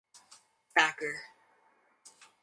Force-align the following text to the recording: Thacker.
Thacker. 0.75 1.13